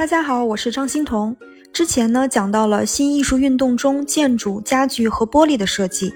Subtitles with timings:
[0.00, 1.36] 大家好，我是张欣彤。
[1.74, 6.10] 之前呢讲到了新艺术运动中建筑、家具和玻璃的设计，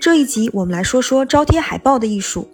[0.00, 2.50] 这一集我们来说说招贴海报的艺术。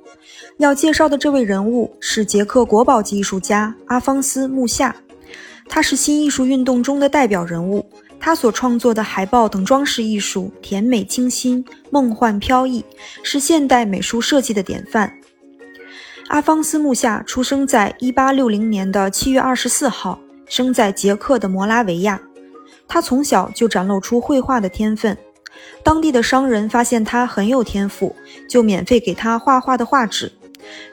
[0.59, 4.95] 要介绍的这位人物是捷克国宝级艺术家阿方斯·穆夏，
[5.67, 7.83] 他是新艺术运动中的代表人物。
[8.21, 12.85] 他所创作的海报等装饰艺术甜美清新、梦幻飘逸，
[13.23, 15.11] 是现代美术设计的典范。
[16.29, 20.21] 阿方斯·穆夏出生在1860年的7月24号。
[20.47, 22.21] 生在捷克的摩拉维亚，
[22.89, 25.17] 他从小就展露出绘画的天分。
[25.83, 28.15] 当地的商人发现他很有天赋，
[28.49, 30.31] 就免费给他画画的画纸。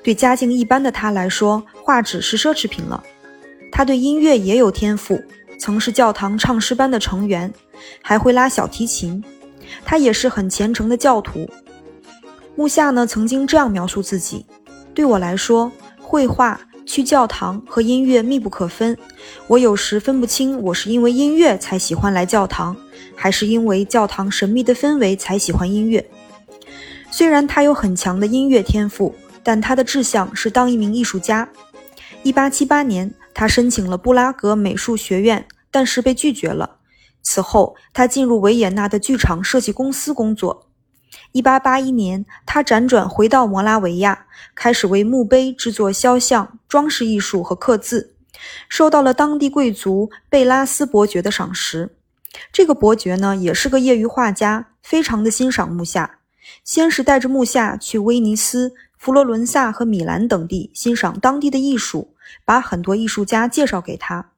[0.03, 3.03] 对家境一般的他来说，画纸是奢侈品了。
[3.71, 5.21] 他对音乐也有天赋，
[5.59, 7.51] 曾是教堂唱诗班的成员，
[8.01, 9.23] 还会拉小提琴。
[9.84, 11.49] 他也是很虔诚的教徒。
[12.55, 14.45] 木夏呢，曾经这样描述自己：
[14.93, 16.59] 对我来说，绘画。
[16.85, 18.97] 去教堂和音乐密不可分，
[19.47, 22.75] 我有时分不清我是因为音乐才喜欢来教堂，
[23.15, 26.09] 还是因为教堂神秘的氛围才喜欢音乐。
[27.09, 31.49] 虽然他有很强的音乐天赋，但他的志向是当一名艺术家。
[32.23, 36.77] 1878年，他申请了布拉格美术学院，但是被拒绝了。
[37.21, 40.68] 此后，他进入维也纳的剧场设计公司工作。
[41.34, 48.13] 一八八一年，他辗转回到摩拉维亚，开始为墓碑制作肖像、装饰艺术和刻字，
[48.70, 51.95] 受到了当地贵族贝拉斯伯爵的赏识。
[52.51, 56.20] 这个伯爵呢，也是个业余画家，非常的欣赏木下。
[56.63, 62.13] 先是带着木下去威尼斯、佛罗伦萨和米兰等地欣赏当地的艺术，
[62.45, 64.29] 把很多艺术家介绍给他。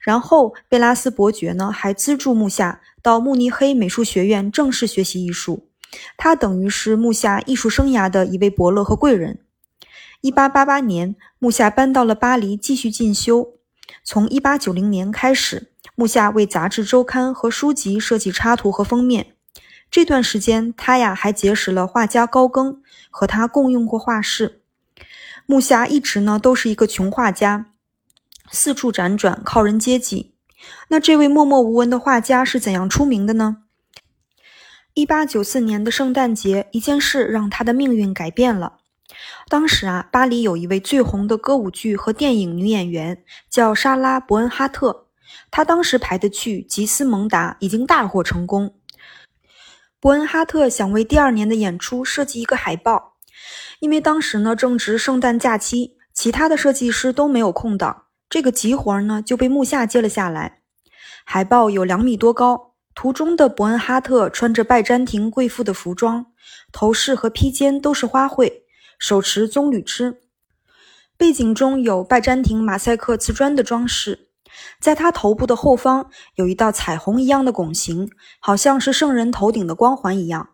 [0.00, 5.67] 然后，贝拉斯伯爵呢，还资助木下到慕尼黑美术学院正式学习艺术。
[6.16, 9.40] 他等于是木下艺术生涯的一位伯乐和贵人。
[10.20, 13.54] 一八八八年，木下搬到了巴黎继续进修。
[14.02, 19.34] 从一八九零年开始，木下为杂志周刊和书籍设计插图和封面。
[19.90, 24.60] 这段时间，他呀还结识了画家高更，和他共用过画室。
[25.46, 27.72] 木下一直呢都是一个穷画家，
[28.50, 30.34] 四处辗转，靠人接济。
[30.88, 33.62] 那这位默默无闻的画家是怎样出名的呢？
[34.98, 38.78] 一八九四年的圣诞节，一件事让他的命运改变了。
[39.48, 45.06] 当时啊，巴黎有一位最红的歌舞剧和电影女演员，叫莎拉·伯恩哈特。
[45.52, 48.74] 她当时排的剧《吉斯蒙达》已经大获成功。
[50.00, 53.14] 伯恩哈特想为第二年的演出设计一个海报，
[53.78, 60.62] 因为当时呢正值圣诞假期，其他的设计师都没有空档，这个急活呢就被木下接了下来。
[61.24, 62.67] 海报有两米多高。
[63.00, 66.26] 图中的伯恩哈特穿着拜占庭贵妇的服装，
[66.72, 68.52] 头饰和披肩都是花卉，
[68.98, 70.20] 手持棕榈枝。
[71.16, 74.30] 背景中有拜占庭马赛克瓷砖的装饰，
[74.80, 78.10] 在他头部的后方有一道彩虹一样的拱形，
[78.40, 80.48] 好像是圣人头顶的光环一样。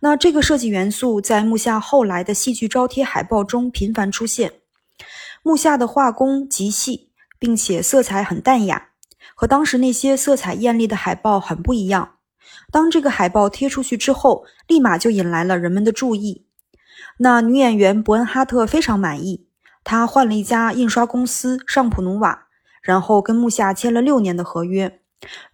[0.00, 4.54] 那这个设计元素在木下后来的戏剧招贴海报中频繁出现。
[5.42, 8.86] 木下的画工极细，并且色彩很淡雅。
[9.34, 12.16] 和当时那些色彩艳丽的海报很不一样。
[12.70, 16.46] 当这个海报贴出去之后，立马就引来了人们的注意。
[17.18, 19.46] 那女演员伯恩哈特非常满意，
[19.84, 22.46] 她换了一家印刷公司尚普努瓦，
[22.82, 25.00] 然后跟木下签了六年的合约。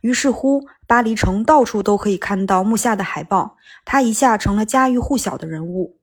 [0.01, 5.97] 于是乎，巴黎城到处都可以看到木下的海报，他一下成了家喻户晓的人物。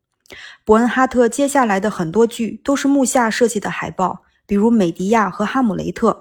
[0.66, 6.12] 伯恩哈特接下来的很多剧都是木下设计的海报，比如《美迪亚》和《哈姆雷特》。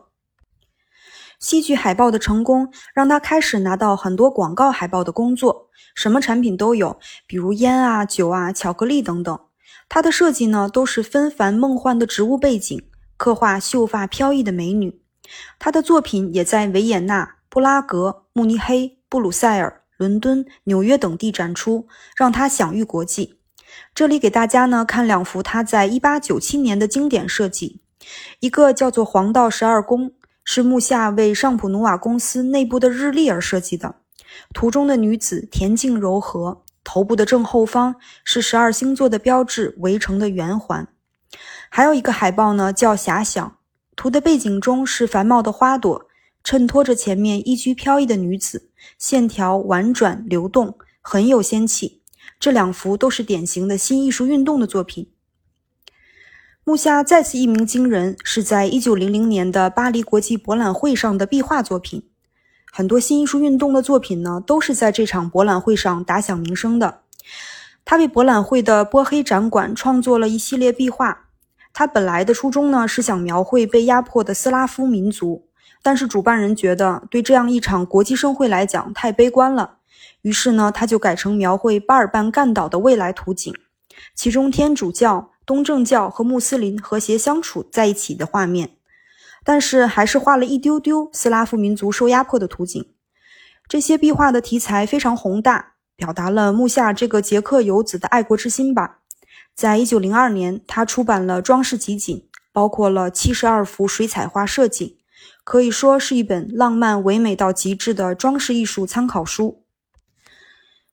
[1.43, 9.37] 戏剧海报的成功，让他开始拿到很多广告海报的工作，什么产品都有，比如烟啊、酒啊、巧克力等等。
[9.89, 12.81] 他的设计呢，都是纷繁梦幻的植物背景，
[13.17, 15.03] 刻画秀发飘逸的美女。
[15.59, 23.41] 他的作品也在维也纳、布拉格、慕尼黑、布鲁塞尔、伦敦、纽约等地展出，让他享誉国际。
[23.93, 27.81] 这里给大家呢看两幅他在1897年的经典设计，
[28.39, 30.11] 一个叫做《黄道十二宫》。
[30.45, 33.97] 是木下为尚普努瓦公司内部的日历而设计的。
[34.53, 40.89] 图中的女子恬静柔和，头部的正后方是十二星座的标志围成的圆环。
[41.69, 43.57] 还有一个海报呢，叫遐想。
[43.95, 46.07] 图的背景中是繁茂的花朵，
[46.43, 52.01] 衬托着前面衣居飘逸的女子，线条婉转流动，很有仙气。
[52.41, 55.12] 这两幅都是典型的新艺术运动的作品。
[56.65, 62.09] 木下再次一鸣惊人，是在一九零零年的巴黎国际博览会上的壁画作品。
[62.71, 67.01] 很多新艺术运动的作品呢，都是在这场博览会上打响名声的。
[67.85, 71.25] 他为博览会的波黑展馆创作了一系列壁画。
[71.73, 75.49] 他本来的初衷呢，是想描绘被压迫的斯拉夫民族，
[75.83, 79.79] 但是主办人觉得对这样一场国际盛会来讲太悲观了，
[80.21, 83.53] 于是呢，他就改成描绘巴尔干半岛的未来图景，
[84.15, 88.71] 其中天主教、东正教和穆斯林和谐相处在一起的画面，
[89.45, 92.83] 但是还是画了一丢丢斯拉夫民族受压迫的图景。
[93.69, 99.01] 这些壁画的题材非常宏大，表达了穆夏这个捷克游子的爱国之心吧。
[99.55, 105.01] 在一九零二年，他出版了装饰集锦，包括了七十二幅水彩画设计。
[105.45, 109.67] 可以说是一本浪漫唯美到极致的装饰艺术参考书。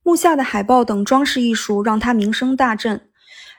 [0.04, 3.09] 木下的海报等装饰艺术让他名声大振，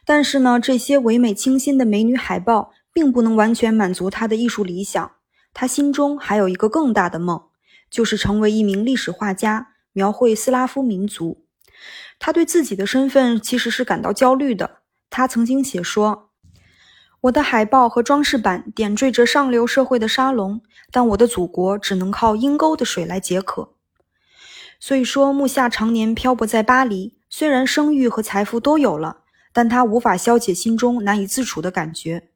[0.05, 5.13] 但是呢，这些唯美清新的美女海报并不能完全满足他的艺术理想。
[5.53, 7.43] 他心中还有一个更大的梦，
[7.91, 11.45] 就是成为一名历史画家，描绘斯拉夫民族。
[12.19, 14.79] 他对自己的身份其实是感到焦虑的。
[15.09, 16.29] 他曾经写说。
[17.25, 23.75] 我的海报和装饰板点缀着上流社会的沙龙，但我的祖国只能靠阴沟的水来解渴。
[24.79, 29.19] 所以说，木下常年漂泊在巴黎，虽然声誉和财富都有了，
[29.53, 32.29] 但他无法消解心中难以自处的感觉。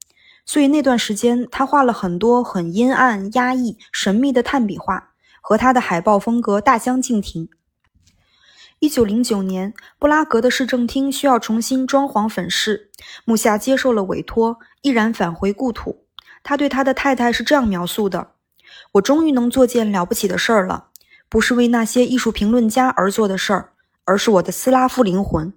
[0.46, 7.48] 所以那段时间，他画了很多很阴暗、压抑、神秘的炭笔画，和他的海报风格大相径庭。
[8.80, 12.90] 一九零九年，布拉格的市政厅需要重新装潢粉饰，
[13.24, 16.04] 木下接受了委托，毅然返回故土。
[16.42, 18.32] 他对他的太太是这样描述的
[18.92, 20.88] ：“我终于能做件了不起的事儿了，
[21.30, 23.70] 不是为那些艺术评论家而做的事儿，
[24.04, 25.50] 而是我的斯拉夫灵魂。”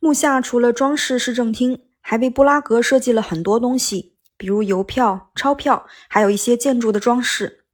[0.00, 7.64] 木下除了装饰市政厅，还为布拉格设计了很多东西，比如邮票、钞票，还有一些建筑的装饰。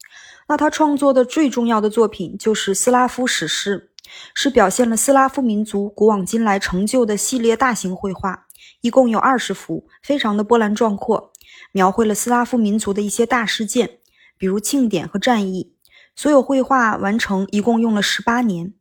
[0.48, 3.90] 那他创作的最重要的作品就是斯拉夫史诗。
[4.34, 8.46] 是表现了斯拉夫民族古往今来成就的系列大型绘画，
[8.80, 11.32] 一共有二十幅，非常的波澜壮阔，
[11.72, 13.98] 描绘了斯拉夫民族的一些大事件，
[14.38, 15.74] 比如庆典和战役。
[16.14, 18.74] 所有绘画完成一共用了十八年。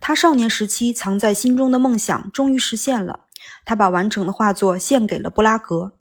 [0.00, 3.26] 他少年时期藏在心中的梦想终于实现了，
[3.64, 5.92] 他把完整的画作献给了布拉格。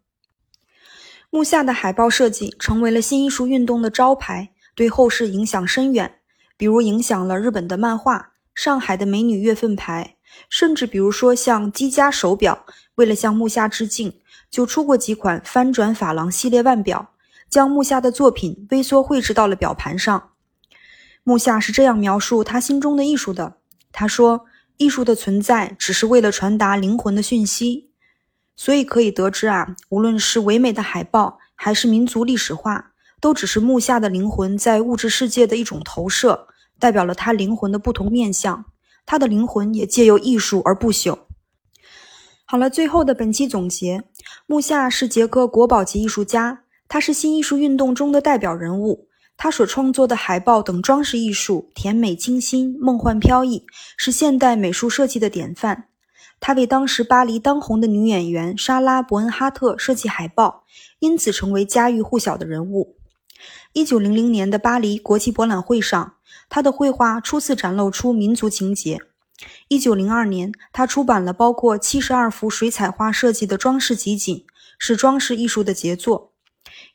[1.30, 6.20] 木下的海报设计成为了新艺术运动的招牌，对后世影响深远，
[6.58, 8.34] 比如影响了日本的漫画。
[8.54, 10.18] 上海的美女月份牌，
[10.50, 12.66] 甚至比如说像积家手表，
[12.96, 14.20] 为了向木下致敬，
[14.50, 17.14] 就出过几款翻转珐琅系列腕表，
[17.50, 20.32] 将木下的作品微缩绘制到了表盘上。
[21.24, 23.58] 木下是这样描述他心中的艺术的：
[24.02, 24.46] 他说，
[24.78, 27.92] 艺术的存在只是为了传达灵魂的讯息。
[28.56, 36.48] 所以可以得知啊，无论是唯美的海报，还是民族历史画，都只是木下的灵魂在物质世界的一种投射。
[36.80, 38.66] 代表了他灵魂的不同面相，
[39.06, 41.20] 他的灵魂也借由艺术而不朽。
[42.46, 44.04] 好了，最后的本期总结：
[44.48, 49.10] 木下是捷克国宝级艺术家，他是新艺术运动中的代表人物。
[49.44, 53.66] 他所创作的海报等装饰艺术甜美清新、梦幻飘逸，
[53.98, 55.86] 是现代美术设计的典范。
[56.40, 60.66] 他为当时巴黎当红的女演员莎拉·伯恩哈特设计海报，
[61.00, 62.98] 因此成为家喻户晓的人物。
[63.74, 66.14] 一九零零年的巴黎国际博览会上。
[66.48, 69.00] 他的绘画初次展露出民族情结。
[69.70, 74.46] 一九零二年，他出版了包括七十二幅水彩画设计的装饰集锦，
[74.78, 76.32] 是装饰艺术的杰作。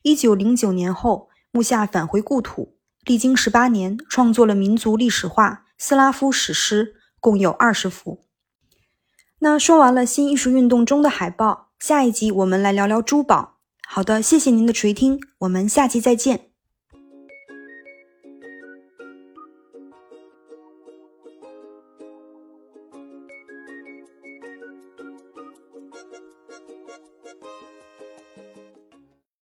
[0.03, 2.76] 一九零九年后，木下返回故土，
[3.06, 8.21] 历经十八年，创作了民族历史画、斯拉夫史诗，共有二十幅。
[9.38, 13.57] 那说完了新艺术运动中的海报，下一集我们来聊聊珠宝。
[13.88, 16.50] 好的，谢谢您的垂听，我们下期再见。